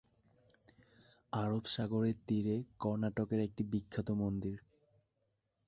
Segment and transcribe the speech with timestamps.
[1.33, 4.57] আরব সাগরের তীরে কর্ণাটকের একটি বিখ্যাত মন্দির।